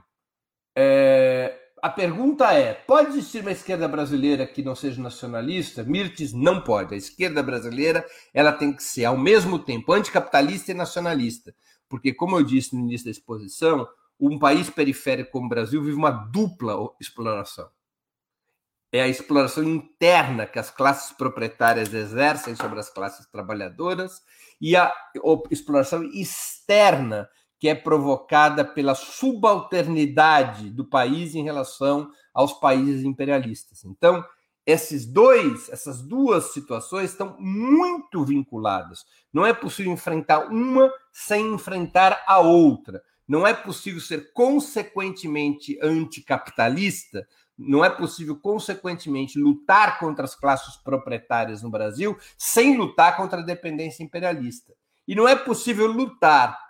[0.77, 5.85] É, a pergunta é: pode existir uma esquerda brasileira que não seja nacionalista?
[5.85, 6.93] Mirtes não pode.
[6.93, 11.55] A esquerda brasileira ela tem que ser ao mesmo tempo anticapitalista e nacionalista,
[11.89, 13.87] porque como eu disse no início da exposição,
[14.19, 17.71] um país periférico como o Brasil vive uma dupla exploração.
[18.91, 24.21] É a exploração interna que as classes proprietárias exercem sobre as classes trabalhadoras
[24.61, 24.93] e a
[25.49, 27.29] exploração externa
[27.65, 33.87] que é provocada pela subalternidade do país em relação aos países imperialistas.
[33.87, 34.23] Então,
[34.67, 39.07] esses dois, essas duas situações estão muito vinculadas.
[39.33, 43.03] Não é possível enfrentar uma sem enfrentar a outra.
[43.27, 51.63] Não é possível ser consequentemente anticapitalista, não é possível consequentemente lutar contra as classes proprietárias
[51.63, 54.75] no Brasil sem lutar contra a dependência imperialista.
[55.09, 56.64] E não é possível lutar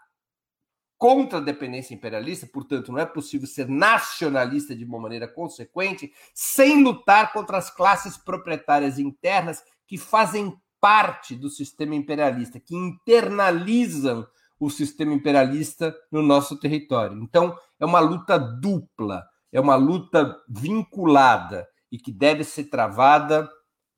[0.98, 6.82] contra a dependência imperialista, portanto, não é possível ser nacionalista de uma maneira consequente sem
[6.82, 14.26] lutar contra as classes proprietárias internas que fazem parte do sistema imperialista, que internalizam
[14.58, 17.22] o sistema imperialista no nosso território.
[17.22, 23.48] Então, é uma luta dupla, é uma luta vinculada e que deve ser travada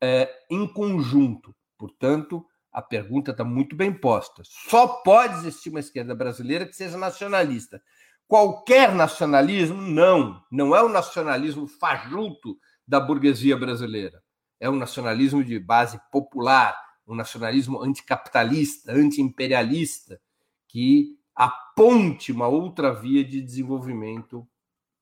[0.00, 1.54] é, em conjunto.
[1.78, 2.44] Portanto,
[2.76, 4.42] a pergunta está muito bem posta.
[4.44, 7.82] Só pode existir uma esquerda brasileira que seja nacionalista.
[8.28, 10.44] Qualquer nacionalismo, não.
[10.52, 14.22] Não é o nacionalismo fajuto da burguesia brasileira.
[14.60, 20.20] É um nacionalismo de base popular, um nacionalismo anticapitalista, antiimperialista,
[20.68, 24.46] que aponte uma outra via de desenvolvimento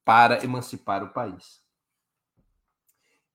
[0.04, 1.63] para emancipar o país.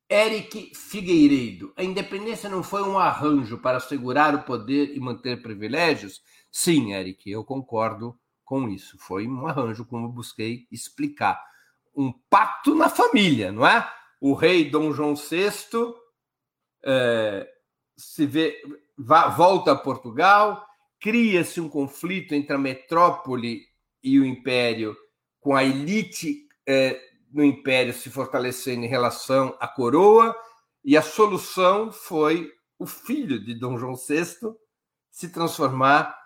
[0.09, 6.21] Eric Figueiredo, a independência não foi um arranjo para assegurar o poder e manter privilégios?
[6.51, 8.97] Sim, Eric, eu concordo com isso.
[8.97, 11.39] Foi um arranjo, como busquei explicar.
[11.95, 13.87] Um pacto na família, não é?
[14.19, 15.93] O rei Dom João VI
[16.83, 17.47] é,
[17.95, 18.59] se vê,
[18.97, 20.65] volta a Portugal,
[20.99, 23.61] cria-se um conflito entre a metrópole
[24.03, 24.97] e o império
[25.39, 26.99] com a elite é,
[27.31, 30.35] no império se fortalecendo em relação à coroa,
[30.83, 34.25] e a solução foi o filho de Dom João VI
[35.11, 36.17] se transformar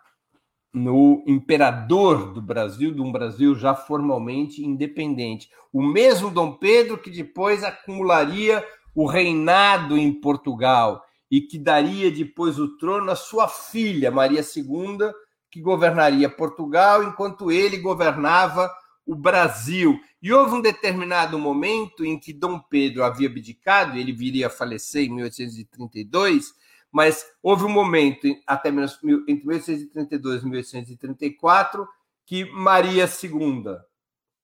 [0.73, 5.49] no imperador do Brasil, de um Brasil já formalmente independente.
[5.71, 12.59] O mesmo Dom Pedro que depois acumularia o reinado em Portugal e que daria depois
[12.59, 15.11] o trono à sua filha, Maria II,
[15.49, 18.71] que governaria Portugal enquanto ele governava
[19.05, 19.99] o Brasil.
[20.21, 25.03] E houve um determinado momento em que Dom Pedro havia abdicado, ele viria a falecer
[25.05, 26.53] em 1832,
[26.91, 31.87] mas houve um momento, até entre 1832 e 1834,
[32.25, 33.63] que Maria II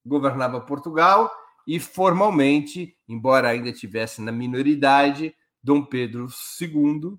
[0.06, 1.32] governava Portugal
[1.68, 6.28] e formalmente, embora ainda tivesse na minoridade, Dom Pedro
[6.60, 7.18] II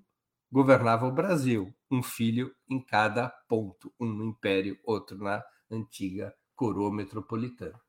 [0.51, 6.93] governava o Brasil, um filho em cada ponto, um no império, outro na antiga coroa
[6.93, 7.79] metropolitana.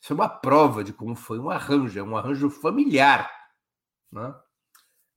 [0.00, 3.30] Isso é uma prova de como foi um arranjo, é um arranjo familiar.
[4.10, 4.34] Né?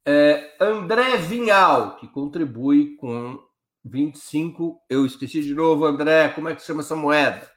[0.06, 3.40] É, André Vinhal, que contribui com
[3.86, 4.82] 25.
[4.90, 7.50] Eu esqueci de novo, André, como é que chama essa moeda?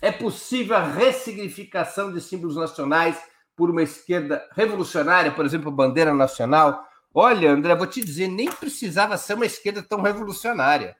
[0.00, 3.18] É possível a ressignificação de símbolos nacionais
[3.56, 6.86] por uma esquerda revolucionária, por exemplo, a bandeira nacional?
[7.12, 10.96] Olha, André, vou te dizer, nem precisava ser uma esquerda tão revolucionária.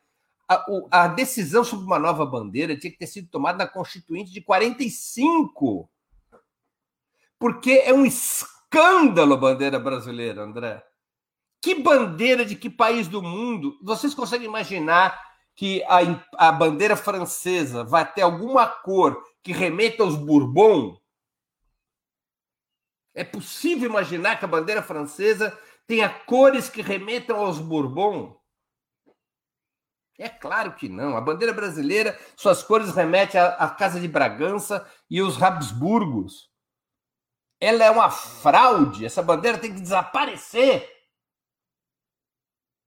[0.48, 4.40] A, a decisão sobre uma nova bandeira tinha que ter sido tomada na Constituinte de
[4.40, 5.90] 45.
[7.38, 10.82] Porque é um escândalo a bandeira brasileira, André.
[11.60, 13.78] Que bandeira de que país do mundo?
[13.82, 15.20] Vocês conseguem imaginar
[15.54, 15.98] que a,
[16.48, 20.96] a bandeira francesa vai ter alguma cor que remeta aos Bourbon?
[23.12, 28.37] É possível imaginar que a bandeira francesa tenha cores que remetam aos Bourbon?
[30.18, 31.16] É claro que não.
[31.16, 36.48] A bandeira brasileira, suas cores remetem à, à Casa de Bragança e os Habsburgos
[37.60, 40.88] ela é uma fraude, essa bandeira tem que desaparecer.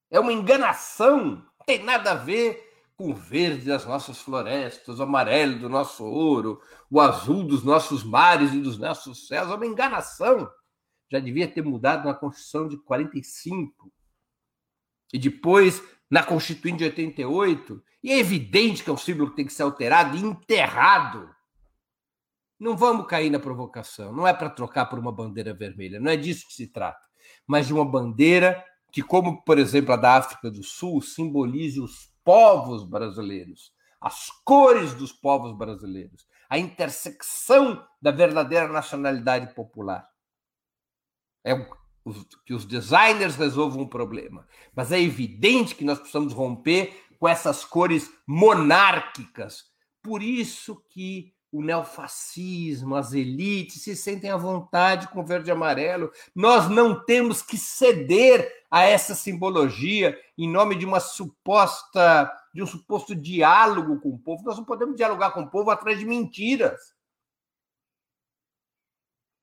[0.09, 5.03] É uma enganação, não tem nada a ver com o verde das nossas florestas, o
[5.03, 9.65] amarelo do nosso ouro, o azul dos nossos mares e dos nossos céus, é uma
[9.65, 10.49] enganação.
[11.11, 13.91] Já devia ter mudado na Constituição de 45.
[15.13, 19.45] E depois, na Constituinte de 88, e é evidente que é um símbolo que tem
[19.45, 21.29] que ser alterado e enterrado.
[22.59, 24.13] Não vamos cair na provocação.
[24.13, 25.99] Não é para trocar por uma bandeira vermelha.
[25.99, 27.07] Não é disso que se trata.
[27.47, 32.11] Mas de uma bandeira que, como, por exemplo, a da África do Sul, simbolize os
[32.23, 40.07] povos brasileiros, as cores dos povos brasileiros, a intersecção da verdadeira nacionalidade popular.
[41.43, 41.55] É
[42.45, 44.47] que os designers resolvam o problema.
[44.75, 49.65] Mas é evidente que nós precisamos romper com essas cores monárquicas.
[50.01, 56.11] Por isso que o neofascismo, as elites se sentem à vontade com verde e amarelo.
[56.33, 62.67] Nós não temos que ceder a essa simbologia em nome de uma suposta de um
[62.67, 64.43] suposto diálogo com o povo.
[64.43, 66.93] Nós não podemos dialogar com o povo atrás de mentiras.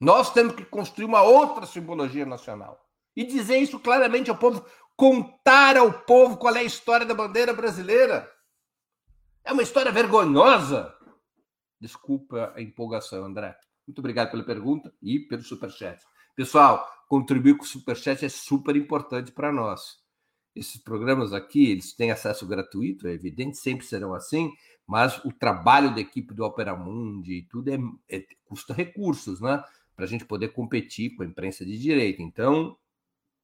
[0.00, 2.80] Nós temos que construir uma outra simbologia nacional
[3.16, 4.64] e dizer isso claramente ao povo,
[4.96, 8.30] contar ao povo qual é a história da bandeira brasileira.
[9.44, 10.94] É uma história vergonhosa
[11.80, 13.56] Desculpa a empolgação, André.
[13.86, 16.02] Muito obrigado pela pergunta e pelo superchat.
[16.34, 19.98] Pessoal, contribuir com o superchat é super importante para nós.
[20.54, 24.50] Esses programas aqui, eles têm acesso gratuito, é evidente, sempre serão assim,
[24.86, 27.78] mas o trabalho da equipe do Opera Mundi e tudo é,
[28.08, 29.62] é, custa recursos, né?
[29.98, 32.22] Para a gente poder competir com a imprensa de direita.
[32.22, 32.78] Então,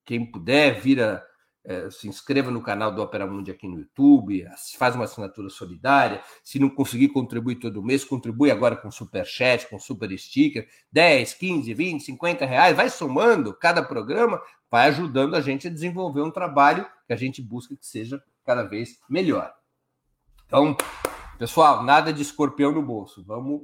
[0.05, 1.21] quem puder vir a
[1.67, 4.47] é, se inscreva no canal do Opera Mundi aqui no YouTube,
[4.77, 6.23] faz uma assinatura solidária.
[6.43, 11.35] Se não conseguir contribuir todo mês, contribui agora com super chat, com super sticker, 10,
[11.35, 14.41] 15, 20, 50 reais, vai somando cada programa,
[14.71, 18.63] vai ajudando a gente a desenvolver um trabalho que a gente busca que seja cada
[18.63, 19.51] vez melhor.
[20.45, 20.77] Então,
[21.39, 23.63] pessoal, nada de escorpião no bolso, vamos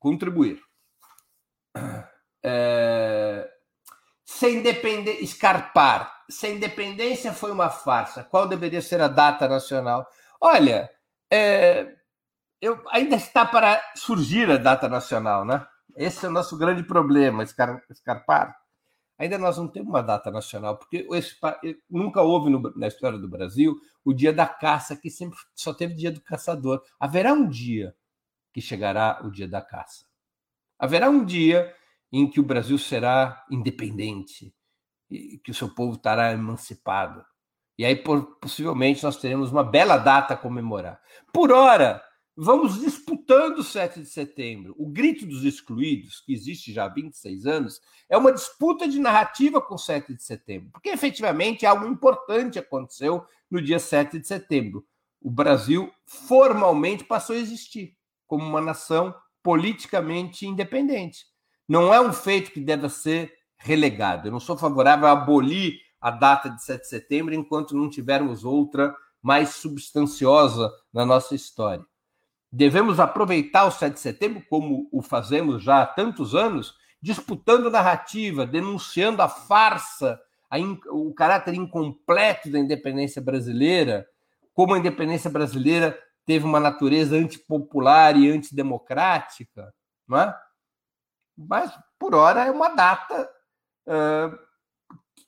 [0.00, 0.60] contribuir.
[2.44, 3.48] É...
[4.24, 10.08] Sem depender, escarpar se a independência foi uma farsa, qual deveria ser a data nacional?
[10.40, 10.90] Olha,
[11.30, 11.94] é,
[12.60, 15.64] eu, ainda está para surgir a data nacional, né?
[15.96, 18.56] Esse é o nosso grande problema, escar, escarpar.
[19.18, 21.36] Ainda nós não temos uma data nacional, porque esse,
[21.88, 25.94] nunca houve no, na história do Brasil o dia da caça, que sempre só teve
[25.94, 26.82] dia do caçador.
[26.98, 27.94] Haverá um dia
[28.52, 30.06] que chegará o dia da caça.
[30.82, 31.72] Haverá um dia
[32.10, 34.52] em que o Brasil será independente,
[35.08, 37.24] que o seu povo estará emancipado.
[37.78, 37.94] E aí,
[38.40, 41.00] possivelmente, nós teremos uma bela data a comemorar.
[41.32, 42.02] Por hora,
[42.36, 44.74] vamos disputando o 7 de setembro.
[44.76, 49.60] O Grito dos Excluídos, que existe já há 26 anos, é uma disputa de narrativa
[49.60, 54.84] com o 7 de setembro, porque efetivamente algo importante aconteceu no dia 7 de setembro.
[55.20, 61.26] o Brasil formalmente passou a existir como uma nação politicamente independente.
[61.68, 64.28] Não é um feito que deva ser relegado.
[64.28, 68.44] Eu não sou favorável a abolir a data de 7 de setembro enquanto não tivermos
[68.44, 71.84] outra mais substanciosa na nossa história.
[72.50, 78.44] Devemos aproveitar o 7 de setembro, como o fazemos já há tantos anos, disputando narrativa,
[78.44, 80.20] denunciando a farsa,
[80.50, 80.58] a
[80.90, 84.06] o caráter incompleto da independência brasileira,
[84.52, 89.72] como a independência brasileira teve uma natureza antipopular e antidemocrática,
[90.06, 90.38] não é?
[91.36, 93.30] Mas, por hora, é uma data.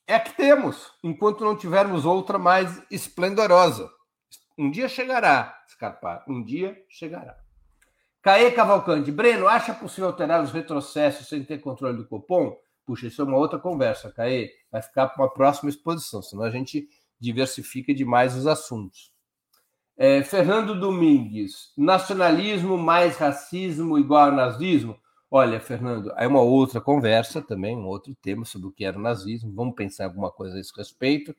[0.07, 3.90] É que temos, enquanto não tivermos outra mais esplendorosa.
[4.57, 7.36] Um dia chegará, Scarpa, um dia chegará.
[8.22, 12.57] Caê Cavalcante, Breno, acha possível alterar os retrocessos sem ter controle do Copom?
[12.86, 14.51] Puxa, isso é uma outra conversa, Caê.
[14.70, 16.86] Vai ficar para uma próxima exposição, senão a gente
[17.18, 19.13] diversifica demais os assuntos.
[19.97, 24.99] É, Fernando Domingues, nacionalismo mais racismo igual a nazismo?
[25.30, 29.03] Olha, Fernando, é uma outra conversa também, um outro tema sobre o que era o
[29.03, 29.53] nazismo.
[29.55, 31.34] Vamos pensar alguma coisa a esse respeito.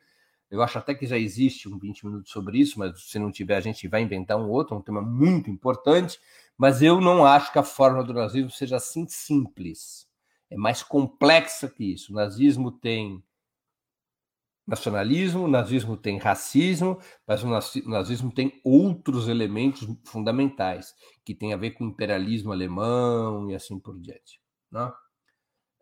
[0.50, 3.58] Eu acho até que já existe um 20 minutos sobre isso, mas se não tiver,
[3.58, 6.20] a gente vai inventar um outro, um tema muito importante.
[6.58, 10.08] Mas eu não acho que a forma do nazismo seja assim simples.
[10.50, 12.14] É mais complexa que isso.
[12.14, 13.22] O nazismo tem
[14.68, 17.48] nacionalismo, o nazismo tem racismo, mas o
[17.90, 20.94] nazismo tem outros elementos fundamentais,
[21.24, 24.42] que tem a ver com o imperialismo alemão e assim por diante.
[24.72, 24.92] Né?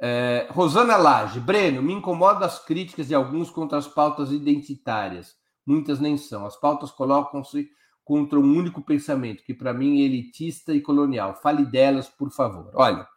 [0.02, 5.36] É, Rosana Lage, Breno, me incomoda as críticas de alguns contra as pautas identitárias.
[5.66, 6.46] Muitas nem são.
[6.46, 7.70] As pautas colocam-se
[8.04, 11.40] contra um único pensamento, que para mim é elitista e colonial.
[11.42, 12.70] Fale delas, por favor.
[12.76, 13.08] Olha,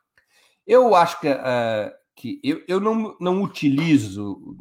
[0.65, 4.57] eu acho que, uh, que eu, eu não, não utilizo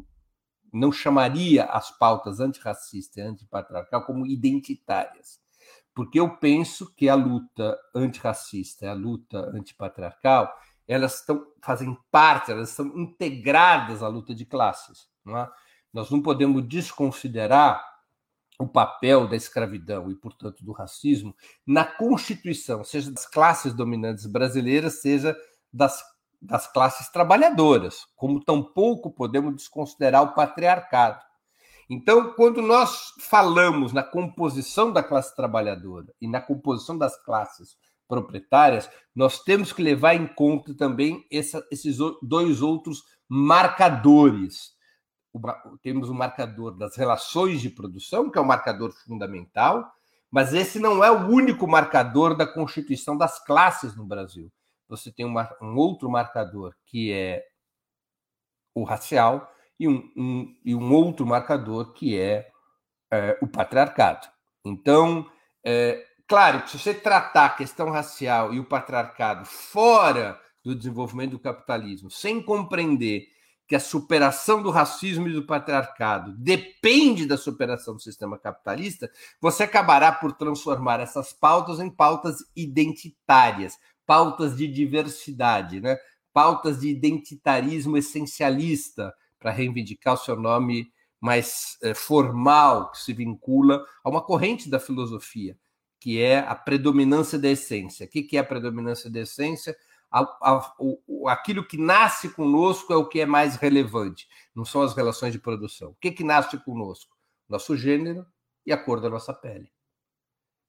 [0.76, 5.40] não chamaria as pautas antirracista e antipatriarcal como identitárias,
[5.94, 10.52] porque eu penso que a luta antirracista a luta antipatriarcal
[10.88, 15.08] elas estão, fazem parte, elas são integradas à luta de classes.
[15.24, 15.50] Não é?
[15.92, 17.84] Nós não podemos desconsiderar
[18.58, 21.34] o papel da escravidão e, portanto, do racismo
[21.66, 25.36] na Constituição, seja das classes dominantes brasileiras, seja
[25.72, 26.02] das
[26.46, 31.20] das classes trabalhadoras, como tampouco podemos desconsiderar o patriarcado.
[31.90, 37.76] Então, quando nós falamos na composição da classe trabalhadora e na composição das classes
[38.08, 44.74] proprietárias, nós temos que levar em conta também essa, esses dois outros marcadores.
[45.32, 45.40] O,
[45.82, 49.92] temos o marcador das relações de produção, que é o marcador fundamental,
[50.30, 54.50] mas esse não é o único marcador da constituição das classes no Brasil
[54.88, 57.44] você tem uma, um outro marcador que é
[58.74, 62.50] o racial e um, um, e um outro marcador que é,
[63.10, 64.26] é o patriarcado.
[64.64, 65.30] Então,
[65.64, 71.38] é, claro se você tratar a questão racial e o patriarcado fora do desenvolvimento do
[71.38, 73.28] capitalismo, sem compreender
[73.68, 79.10] que a superação do racismo e do patriarcado depende da superação do sistema capitalista,
[79.40, 85.98] você acabará por transformar essas pautas em pautas identitárias, pautas de diversidade, né?
[86.32, 90.90] pautas de identitarismo essencialista, para reivindicar o seu nome
[91.20, 95.58] mais é, formal, que se vincula a uma corrente da filosofia,
[96.00, 98.06] que é a predominância da essência.
[98.06, 99.76] O que é a predominância da essência?
[100.10, 104.82] A, a, o, aquilo que nasce conosco é o que é mais relevante, não são
[104.82, 105.90] as relações de produção.
[105.90, 107.16] O que, que nasce conosco?
[107.48, 108.26] Nosso gênero
[108.64, 109.70] e a cor da nossa pele.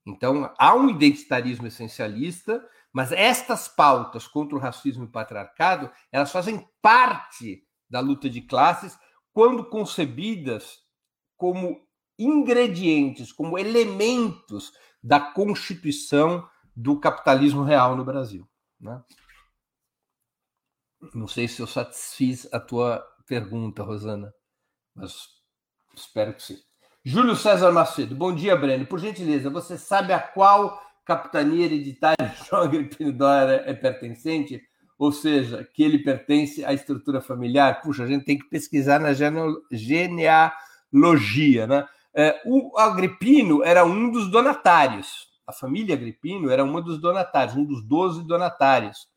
[0.05, 2.65] Então, há um identitarismo essencialista
[2.97, 8.41] mas estas pautas contra o racismo e o patriarcado, elas fazem parte da luta de
[8.41, 8.97] classes
[9.31, 10.79] quando concebidas
[11.35, 11.79] como
[12.17, 18.49] ingredientes, como elementos da constituição do capitalismo real no Brasil.
[18.81, 18.99] Né?
[21.13, 24.33] Não sei se eu satisfiz a tua pergunta, Rosana,
[24.95, 25.27] mas
[25.95, 26.57] espero que sim.
[27.05, 28.87] Júlio César Macedo, bom dia, Breno.
[28.87, 34.61] Por gentileza, você sabe a qual capitania hereditária de João Agripino Dória é pertencente,
[34.99, 37.81] ou seja, que ele pertence à estrutura familiar.
[37.81, 39.13] Puxa, a gente tem que pesquisar na
[39.71, 41.87] genealogia, né?
[42.13, 45.27] É, o Agripino era um dos donatários.
[45.45, 49.07] A família Agripino era uma dos donatários, um dos doze donatários.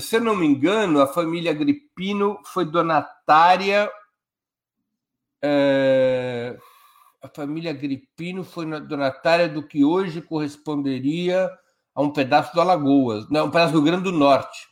[0.00, 3.90] Se eu não me engano, a família Agripino foi donatária.
[5.40, 6.58] É
[7.22, 11.50] a família Agripino foi donatária do que hoje corresponderia
[11.94, 14.68] a um pedaço do Alagoas, não, um pedaço do Rio Grande do Norte,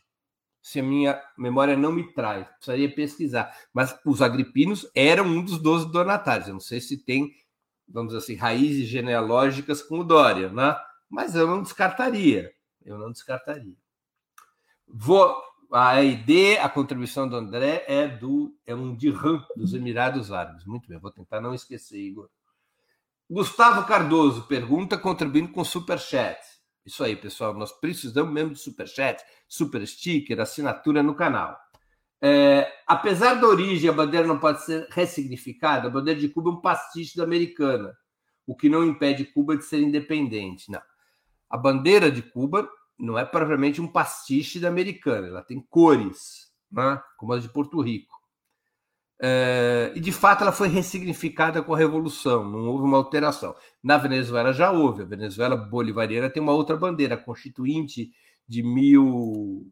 [0.63, 3.55] se a minha memória não me traz, precisaria pesquisar.
[3.73, 6.49] Mas os agripinos eram um dos 12 donatários.
[6.49, 7.31] Eu não sei se tem
[7.93, 10.77] vamos assim, raízes genealógicas com o Dória, né?
[11.09, 12.53] Mas eu não descartaria.
[12.85, 13.75] Eu não descartaria.
[14.87, 15.37] Vou,
[15.73, 20.65] a ID, a contribuição do André é do é um dirham dos Emirados Árabes.
[20.65, 22.31] Muito bem, vou tentar não esquecer, Igor.
[23.33, 26.41] Gustavo Cardoso pergunta, contribuindo com superchat.
[26.85, 27.55] Isso aí, pessoal.
[27.55, 31.57] Nós precisamos mesmo de superchat, super sticker, assinatura no canal.
[32.21, 35.87] É, apesar da origem, a bandeira não pode ser ressignificada.
[35.87, 37.97] A bandeira de Cuba é um pastiche da americana,
[38.45, 40.69] o que não impede Cuba de ser independente.
[40.69, 40.83] Não.
[41.49, 42.69] A bandeira de Cuba
[42.99, 47.01] não é propriamente um pastiche da americana, ela tem cores, né?
[47.17, 48.20] como a de Porto Rico.
[49.23, 53.55] É, e de fato ela foi ressignificada com a Revolução, não houve uma alteração.
[53.83, 58.11] Na Venezuela já houve, a Venezuela bolivariana tem uma outra bandeira, a Constituinte
[58.49, 59.71] de mil.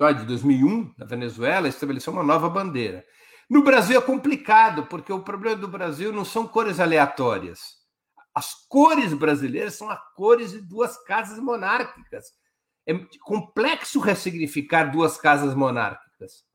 [0.00, 3.04] de 2001, na Venezuela, estabeleceu uma nova bandeira.
[3.50, 7.76] No Brasil é complicado, porque o problema do Brasil não são cores aleatórias.
[8.34, 12.26] As cores brasileiras são as cores de duas casas monárquicas.
[12.86, 16.47] É complexo ressignificar duas casas monárquicas.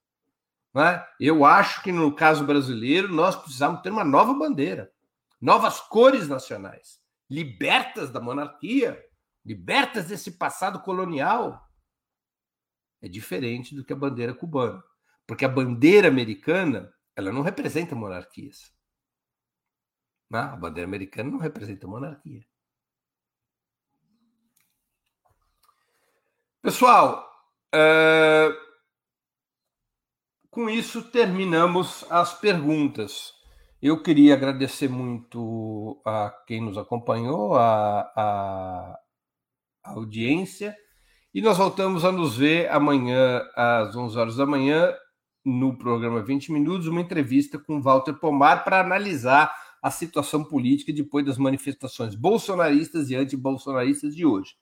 [0.74, 1.06] Né?
[1.20, 4.92] Eu acho que no caso brasileiro nós precisamos ter uma nova bandeira,
[5.40, 7.00] novas cores nacionais,
[7.30, 9.02] libertas da monarquia,
[9.46, 11.70] libertas desse passado colonial.
[13.02, 14.84] É diferente do que a bandeira cubana,
[15.28, 18.74] porque a bandeira americana ela não representa monarquias.
[20.30, 20.40] Né?
[20.40, 22.44] A bandeira americana não representa monarquia.
[26.62, 27.30] Pessoal,
[27.76, 28.73] uh
[30.54, 33.34] com isso, terminamos as perguntas.
[33.82, 39.00] Eu queria agradecer muito a quem nos acompanhou, a, a,
[39.84, 40.76] a audiência,
[41.34, 44.94] e nós voltamos a nos ver amanhã às 11 horas da manhã
[45.44, 49.52] no programa 20 Minutos, uma entrevista com Walter Pomar para analisar
[49.82, 54.54] a situação política depois das manifestações bolsonaristas e antibolsonaristas de hoje.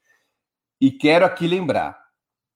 [0.80, 2.00] E quero aqui lembrar,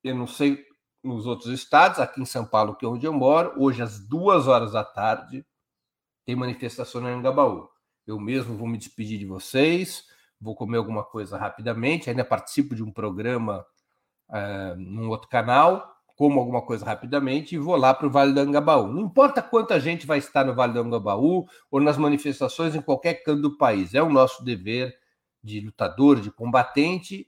[0.02, 0.65] eu não sei
[1.06, 4.48] nos outros estados, aqui em São Paulo, que é onde eu moro, hoje às duas
[4.48, 5.46] horas da tarde,
[6.26, 7.70] tem manifestação no Angabaú.
[8.06, 10.06] Eu mesmo vou me despedir de vocês,
[10.40, 13.66] vou comer alguma coisa rapidamente, ainda participo de um programa
[14.30, 18.40] uh, num outro canal, como alguma coisa rapidamente e vou lá para o Vale do
[18.40, 18.88] Angabaú.
[18.88, 23.16] Não importa quanta gente vai estar no Vale do Angabaú ou nas manifestações em qualquer
[23.16, 24.96] canto do país, é o nosso dever
[25.44, 27.28] de lutador, de combatente,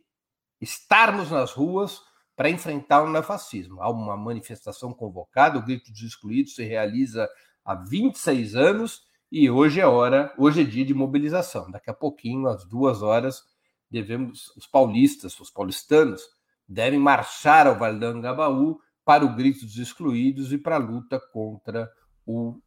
[0.60, 2.02] estarmos nas ruas
[2.38, 3.82] para enfrentar o neofascismo.
[3.82, 7.28] Há uma manifestação convocada, o Grito dos Excluídos se realiza
[7.66, 11.72] há 26 anos e hoje é hora, hoje é dia de mobilização.
[11.72, 13.42] Daqui a pouquinho, às duas horas,
[13.90, 16.22] devemos, os paulistas, os paulistanos,
[16.70, 21.20] devem marchar ao Vale do Angabaú para o Grito dos Excluídos e para a luta
[21.20, 21.90] contra
[22.24, 22.62] o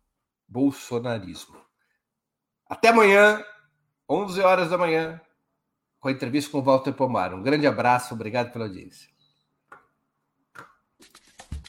[0.49, 1.57] bolsonarismo.
[2.69, 3.41] Até amanhã,
[4.09, 5.21] 11 horas da manhã,
[6.01, 7.33] com a entrevista com o Walter Pomar.
[7.33, 9.10] Um grande abraço, obrigado pela audiência.